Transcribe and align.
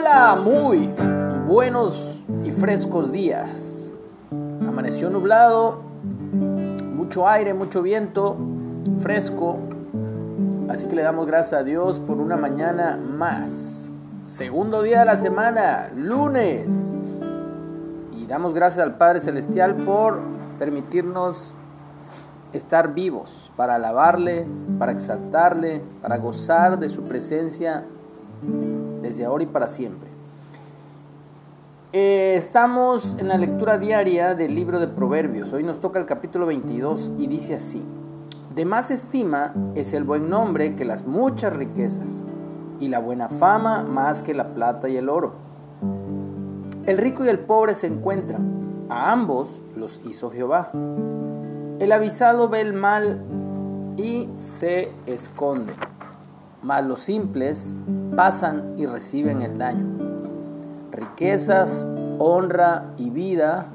Hola, 0.00 0.36
muy 0.40 0.88
buenos 1.48 2.24
y 2.44 2.52
frescos 2.52 3.10
días. 3.10 3.90
Amaneció 4.60 5.10
nublado, 5.10 5.82
mucho 6.94 7.26
aire, 7.26 7.52
mucho 7.52 7.82
viento, 7.82 8.36
fresco. 9.02 9.58
Así 10.68 10.86
que 10.86 10.94
le 10.94 11.02
damos 11.02 11.26
gracias 11.26 11.60
a 11.60 11.64
Dios 11.64 11.98
por 11.98 12.18
una 12.18 12.36
mañana 12.36 12.96
más. 12.96 13.90
Segundo 14.24 14.82
día 14.82 15.00
de 15.00 15.04
la 15.04 15.16
semana, 15.16 15.90
lunes. 15.96 16.68
Y 18.16 18.24
damos 18.26 18.54
gracias 18.54 18.86
al 18.86 18.98
Padre 18.98 19.18
Celestial 19.18 19.74
por 19.74 20.20
permitirnos 20.60 21.52
estar 22.52 22.94
vivos, 22.94 23.50
para 23.56 23.74
alabarle, 23.74 24.46
para 24.78 24.92
exaltarle, 24.92 25.82
para 26.00 26.18
gozar 26.18 26.78
de 26.78 26.88
su 26.88 27.02
presencia 27.02 27.84
desde 29.08 29.24
ahora 29.24 29.44
y 29.44 29.46
para 29.46 29.68
siempre. 29.68 30.08
Eh, 31.94 32.34
estamos 32.36 33.16
en 33.18 33.28
la 33.28 33.38
lectura 33.38 33.78
diaria 33.78 34.34
del 34.34 34.54
libro 34.54 34.78
de 34.78 34.86
Proverbios. 34.86 35.50
Hoy 35.52 35.62
nos 35.62 35.80
toca 35.80 35.98
el 35.98 36.04
capítulo 36.04 36.44
22 36.44 37.12
y 37.16 37.26
dice 37.26 37.54
así. 37.54 37.82
De 38.54 38.66
más 38.66 38.90
estima 38.90 39.54
es 39.74 39.94
el 39.94 40.04
buen 40.04 40.28
nombre 40.28 40.76
que 40.76 40.84
las 40.84 41.06
muchas 41.06 41.54
riquezas, 41.54 42.22
y 42.80 42.88
la 42.88 43.00
buena 43.00 43.28
fama 43.28 43.82
más 43.82 44.22
que 44.22 44.34
la 44.34 44.54
plata 44.54 44.88
y 44.88 44.96
el 44.96 45.08
oro. 45.08 45.32
El 46.84 46.98
rico 46.98 47.24
y 47.24 47.28
el 47.28 47.40
pobre 47.40 47.74
se 47.74 47.86
encuentran, 47.86 48.86
a 48.90 49.10
ambos 49.10 49.62
los 49.74 50.00
hizo 50.04 50.30
Jehová. 50.30 50.70
El 51.78 51.92
avisado 51.92 52.48
ve 52.48 52.60
el 52.60 52.74
mal 52.74 53.24
y 53.96 54.28
se 54.36 54.92
esconde, 55.06 55.72
mas 56.62 56.84
los 56.84 57.00
simples 57.00 57.74
pasan 58.18 58.74
y 58.76 58.84
reciben 58.84 59.42
el 59.42 59.58
daño. 59.58 59.86
Riquezas, 60.90 61.86
honra 62.18 62.86
y 62.96 63.10
vida 63.10 63.66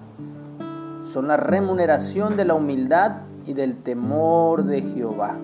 son 1.13 1.29
la 1.29 1.37
remuneración 1.37 2.35
de 2.35 2.43
la 2.43 2.53
humildad 2.53 3.21
y 3.45 3.53
del 3.53 3.77
temor 3.77 4.65
de 4.65 4.81
Jehová. 4.81 5.37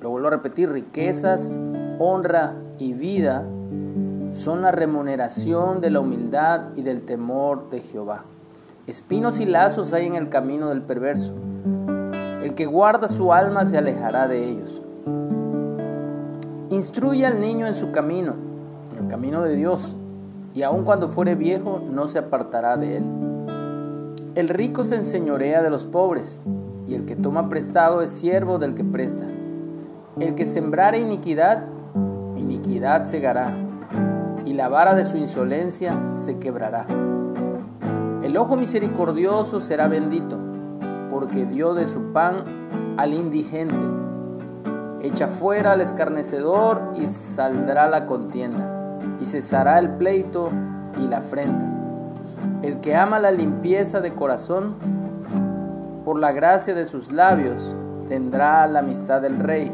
Lo 0.00 0.08
vuelvo 0.08 0.28
a 0.28 0.30
repetir, 0.30 0.70
riquezas, 0.70 1.54
honra 1.98 2.54
y 2.78 2.94
vida 2.94 3.44
son 4.32 4.62
la 4.62 4.70
remuneración 4.70 5.82
de 5.82 5.90
la 5.90 6.00
humildad 6.00 6.68
y 6.76 6.80
del 6.80 7.02
temor 7.02 7.68
de 7.68 7.80
Jehová. 7.80 8.24
Espinos 8.86 9.40
y 9.40 9.44
lazos 9.44 9.92
hay 9.92 10.06
en 10.06 10.14
el 10.14 10.30
camino 10.30 10.70
del 10.70 10.80
perverso. 10.80 11.34
El 12.42 12.54
que 12.54 12.64
guarda 12.64 13.08
su 13.08 13.34
alma 13.34 13.66
se 13.66 13.76
alejará 13.76 14.26
de 14.26 14.48
ellos. 14.48 14.82
Instruye 16.80 17.26
al 17.26 17.42
niño 17.42 17.66
en 17.66 17.74
su 17.74 17.92
camino, 17.92 18.36
en 18.90 19.04
el 19.04 19.10
camino 19.10 19.42
de 19.42 19.54
Dios, 19.54 19.94
y 20.54 20.62
aun 20.62 20.84
cuando 20.84 21.10
fuere 21.10 21.34
viejo 21.34 21.78
no 21.78 22.08
se 22.08 22.18
apartará 22.18 22.78
de 22.78 22.96
él. 22.96 23.04
El 24.34 24.48
rico 24.48 24.84
se 24.84 24.94
enseñorea 24.94 25.62
de 25.62 25.68
los 25.68 25.84
pobres, 25.84 26.40
y 26.86 26.94
el 26.94 27.04
que 27.04 27.16
toma 27.16 27.50
prestado 27.50 28.00
es 28.00 28.12
siervo 28.12 28.58
del 28.58 28.74
que 28.74 28.82
presta. 28.82 29.26
El 30.20 30.34
que 30.34 30.46
sembrare 30.46 30.98
iniquidad, 31.00 31.66
iniquidad 32.38 33.04
segará, 33.04 33.52
y 34.46 34.54
la 34.54 34.70
vara 34.70 34.94
de 34.94 35.04
su 35.04 35.18
insolencia 35.18 35.94
se 36.24 36.38
quebrará. 36.38 36.86
El 38.22 38.38
ojo 38.38 38.56
misericordioso 38.56 39.60
será 39.60 39.86
bendito, 39.86 40.38
porque 41.10 41.44
dio 41.44 41.74
de 41.74 41.86
su 41.86 42.14
pan 42.14 42.36
al 42.96 43.12
indigente 43.12 43.99
Echa 45.02 45.28
fuera 45.28 45.72
al 45.72 45.80
escarnecedor 45.80 46.92
y 46.94 47.06
saldrá 47.06 47.88
la 47.88 48.04
contienda, 48.04 48.98
y 49.18 49.24
cesará 49.24 49.78
el 49.78 49.88
pleito 49.88 50.50
y 51.02 51.08
la 51.08 51.18
afrenta. 51.18 51.64
El 52.60 52.80
que 52.80 52.94
ama 52.94 53.18
la 53.18 53.30
limpieza 53.30 54.00
de 54.00 54.12
corazón, 54.12 54.74
por 56.04 56.18
la 56.18 56.32
gracia 56.32 56.74
de 56.74 56.84
sus 56.84 57.10
labios, 57.10 57.74
tendrá 58.10 58.66
la 58.66 58.80
amistad 58.80 59.22
del 59.22 59.38
rey. 59.38 59.72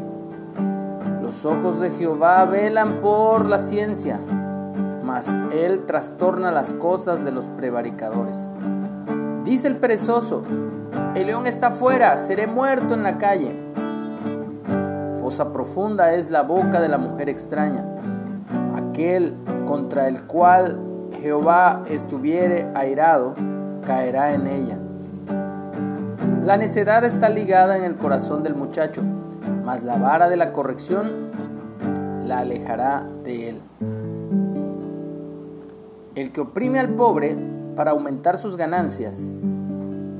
Los 1.21 1.43
ojos 1.43 1.81
de 1.81 1.91
Jehová 1.91 2.45
velan 2.45 3.01
por 3.01 3.45
la 3.47 3.59
ciencia, 3.59 4.21
mas 5.03 5.27
él 5.51 5.83
trastorna 5.85 6.53
las 6.53 6.71
cosas 6.71 7.25
de 7.25 7.31
los 7.31 7.49
prevaricadores. 7.49 8.37
Dice 9.43 9.67
el 9.67 9.75
perezoso, 9.75 10.43
el 11.15 11.27
león 11.27 11.47
está 11.47 11.71
fuera, 11.71 12.17
seré 12.17 12.47
muerto 12.47 12.93
en 12.93 13.03
la 13.03 13.17
calle 13.17 13.67
fosa 15.27 15.51
profunda 15.51 16.13
es 16.13 16.29
la 16.29 16.41
boca 16.41 16.79
de 16.79 16.87
la 16.87 16.97
mujer 16.97 17.27
extraña, 17.27 17.83
aquel 18.77 19.35
contra 19.67 20.07
el 20.07 20.23
cual 20.23 20.79
Jehová 21.21 21.83
estuviere 21.89 22.65
airado, 22.73 23.33
caerá 23.85 24.33
en 24.33 24.47
ella. 24.47 24.77
La 26.45 26.55
necedad 26.55 27.03
está 27.03 27.27
ligada 27.27 27.77
en 27.77 27.83
el 27.83 27.97
corazón 27.97 28.41
del 28.41 28.55
muchacho, 28.55 29.01
mas 29.65 29.83
la 29.83 29.97
vara 29.97 30.29
de 30.29 30.37
la 30.37 30.53
corrección 30.53 31.29
la 32.25 32.39
alejará 32.39 33.05
de 33.25 33.49
él. 33.49 33.61
El 36.15 36.31
que 36.31 36.39
oprime 36.39 36.79
al 36.79 36.95
pobre 36.95 37.35
para 37.75 37.91
aumentar 37.91 38.37
sus 38.37 38.55
ganancias, 38.55 39.19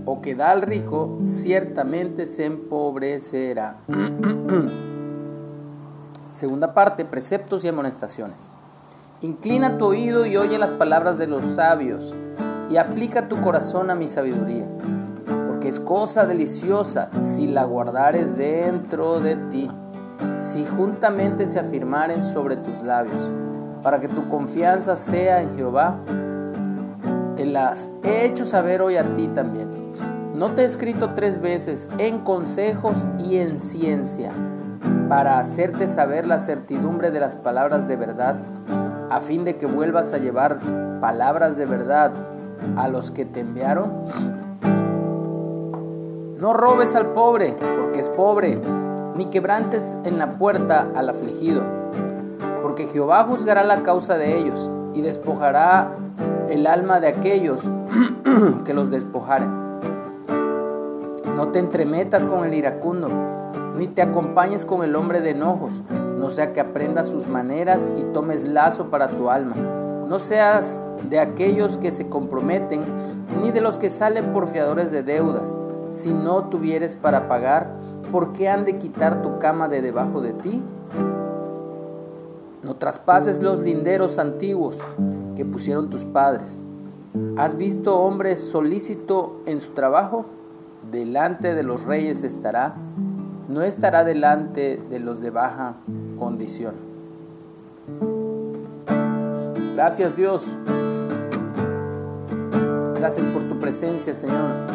o 0.04 0.22
que 0.22 0.36
da 0.36 0.52
al 0.52 0.64
rico, 0.64 1.18
ciertamente 1.26 2.26
se 2.26 2.44
empobrecerá. 2.44 3.78
Segunda 6.38 6.76
parte, 6.76 7.04
preceptos 7.04 7.64
y 7.64 7.68
amonestaciones. 7.68 8.38
Inclina 9.22 9.80
tu 9.80 9.86
oído 9.86 10.28
y 10.28 10.38
oye 10.38 10.60
las 10.60 10.72
palabras 10.72 11.18
de 11.18 11.26
los 11.26 11.44
sabios 11.56 12.14
y 12.70 12.78
aplica 12.78 13.28
tu 13.28 13.42
corazón 13.42 13.90
a 13.90 13.96
mi 13.96 14.08
sabiduría, 14.08 14.68
porque 15.48 15.68
es 15.68 15.80
cosa 15.80 16.28
deliciosa 16.28 17.10
si 17.24 17.48
la 17.48 17.64
guardares 17.64 18.38
dentro 18.38 19.20
de 19.20 19.36
ti, 19.50 19.72
si 20.40 20.64
juntamente 20.64 21.48
se 21.48 21.60
afirmaren 21.60 22.24
sobre 22.24 22.56
tus 22.56 22.84
labios, 22.84 23.32
para 23.82 24.00
que 24.00 24.08
tu 24.08 24.30
confianza 24.30 24.96
sea 24.96 25.42
en 25.42 25.56
Jehová. 25.56 25.98
Las 27.40 27.90
he 28.04 28.28
hecho 28.28 28.46
saber 28.46 28.84
hoy 28.84 28.98
a 28.98 29.16
ti 29.16 29.28
también. 29.30 29.70
No 30.36 30.52
te 30.52 30.62
he 30.62 30.66
escrito 30.66 31.16
tres 31.16 31.42
veces 31.42 31.90
en 31.98 32.20
consejos 32.20 33.08
y 33.18 33.38
en 33.38 33.60
ciencia 33.60 34.32
para 35.10 35.40
hacerte 35.40 35.88
saber 35.88 36.28
la 36.28 36.40
certidumbre 36.40 37.12
de 37.12 37.20
las 37.20 37.36
palabras 37.36 37.88
de 37.88 37.96
verdad, 37.96 38.36
a 39.10 39.22
fin 39.22 39.46
de 39.46 39.56
que 39.56 39.66
vuelvas 39.66 40.14
a 40.14 40.18
llevar 40.18 40.60
palabras 41.00 41.58
de 41.58 41.66
verdad 41.66 42.12
a 42.76 42.88
los 42.88 43.12
que 43.12 43.26
te 43.26 43.40
enviaron? 43.40 43.92
No 46.38 46.54
robes 46.54 46.94
al 46.96 47.08
pobre, 47.08 47.56
porque 47.80 48.00
es 48.00 48.10
pobre, 48.10 48.60
ni 49.16 49.28
quebrantes 49.28 49.96
en 50.04 50.20
la 50.20 50.38
puerta 50.38 50.88
al 50.96 51.10
afligido, 51.10 51.64
porque 52.62 52.88
Jehová 52.88 53.24
juzgará 53.24 53.64
la 53.64 53.84
causa 53.84 54.18
de 54.18 54.38
ellos 54.38 54.70
y 54.94 55.02
despojará 55.02 55.92
el 56.50 56.68
alma 56.68 57.00
de 57.00 57.08
aquellos 57.08 57.62
que 58.66 58.74
los 58.74 58.90
despojaren. 58.90 59.68
No 61.36 61.50
te 61.50 61.60
entremetas 61.60 62.26
con 62.26 62.46
el 62.46 62.54
iracundo 62.54 63.10
ni 63.78 63.88
te 63.88 64.02
acompañes 64.02 64.66
con 64.66 64.84
el 64.84 64.96
hombre 64.96 65.22
de 65.22 65.32
enojos, 65.32 65.82
no 66.18 66.30
sea 66.30 66.52
que 66.52 66.60
aprendas 66.60 67.08
sus 67.08 67.28
maneras 67.28 67.88
y 67.98 68.04
tomes 68.14 68.44
lazo 68.44 68.90
para 68.90 69.08
tu 69.08 69.30
alma. 69.30 69.56
No 70.08 70.20
seas 70.20 70.84
de 71.10 71.20
aquellos 71.20 71.78
que 71.78 71.92
se 71.92 72.10
comprometen, 72.10 72.82
ni 73.42 73.52
de 73.52 73.62
los 73.62 73.78
que 73.78 73.90
salen 73.90 74.34
por 74.34 74.48
fiadores 74.48 74.90
de 74.90 75.04
deudas. 75.04 75.58
Si 75.92 76.14
no 76.14 76.46
tuvieres 76.46 76.96
para 76.96 77.28
pagar, 77.28 77.72
¿por 78.12 78.34
qué 78.34 78.50
han 78.50 78.66
de 78.66 78.78
quitar 78.78 79.22
tu 79.22 79.38
cama 79.38 79.68
de 79.68 79.82
debajo 79.82 80.22
de 80.22 80.34
ti? 80.34 80.64
No 82.64 82.76
traspases 82.76 83.42
los 83.42 83.60
linderos 83.60 84.18
antiguos 84.18 84.78
que 85.36 85.46
pusieron 85.46 85.90
tus 85.90 86.04
padres. 86.06 86.64
¿Has 87.38 87.56
visto 87.56 88.00
hombre 88.00 88.38
solícito 88.38 89.42
en 89.46 89.62
su 89.62 89.72
trabajo? 89.72 90.26
Delante 90.92 91.54
de 91.54 91.64
los 91.64 91.86
reyes 91.86 92.24
estará 92.24 92.76
no 93.48 93.62
estará 93.62 94.04
delante 94.04 94.78
de 94.90 95.00
los 95.00 95.22
de 95.22 95.30
baja 95.30 95.78
condición. 96.18 96.76
Gracias 99.76 100.16
Dios. 100.16 100.44
Gracias 102.96 103.28
por 103.28 103.48
tu 103.48 103.60
presencia, 103.60 104.14
Señor. 104.14 104.68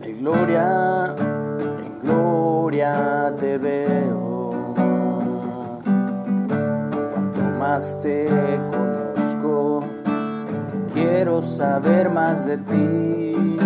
De 0.00 0.12
gloria, 0.12 1.14
en 1.16 2.00
gloria 2.02 3.34
te 3.38 3.56
veo. 3.58 4.29
Te 8.02 8.26
conozco, 8.70 9.80
quiero 10.92 11.40
saber 11.40 12.10
más 12.10 12.44
de 12.44 12.58
ti. 12.58 13.56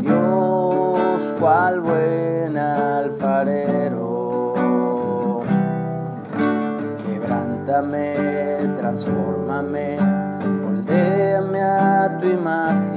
Dios 0.00 1.32
cual 1.38 1.80
buen 1.80 2.56
alfarero. 2.56 3.94
Quebrántame, 7.06 8.14
transfórmame, 8.76 9.98
moldéame 10.64 11.62
a 11.62 12.18
tu 12.20 12.26
imagen, 12.26 12.87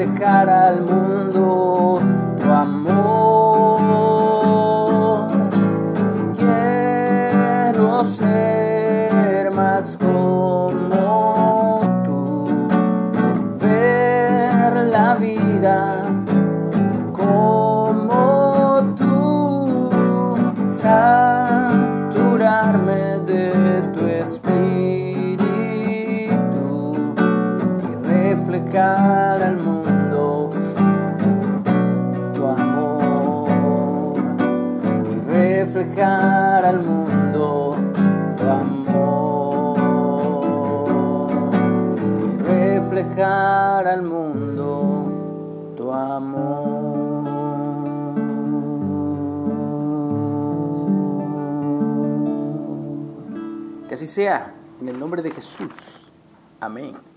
reflejar 0.00 0.48
al 0.48 0.82
mundo 0.82 2.00
tu 2.40 2.50
amor. 2.50 3.80
Quiero 6.36 8.04
ser 8.04 9.50
más 9.50 9.98
como 9.98 11.80
tú, 12.04 12.48
ver 13.60 14.72
la 14.86 15.16
vida 15.16 16.02
como 17.12 18.94
tú, 18.96 19.90
reflejar 35.72 36.64
al 36.64 36.80
mundo 36.82 37.76
tu 38.36 38.44
amor 38.44 39.78
y 42.26 42.42
reflejar 42.42 43.86
al 43.86 44.02
mundo 44.02 45.74
tu 45.76 45.92
amor. 45.92 47.20
Que 53.86 53.94
así 53.94 54.08
sea, 54.08 54.52
en 54.80 54.88
el 54.88 54.98
nombre 54.98 55.22
de 55.22 55.30
Jesús. 55.30 56.10
Amén. 56.58 57.09